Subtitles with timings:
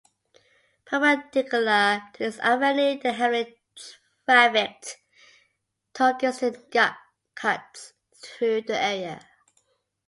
[0.83, 3.61] Perpendicular to this avenue, the heavily
[4.25, 4.97] trafficked
[5.93, 6.95] Torsgatan
[7.35, 9.23] cuts through the area.